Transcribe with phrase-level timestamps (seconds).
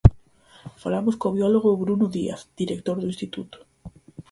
[0.83, 3.57] Falamos co biólogo Bruno Díaz, director do instituto.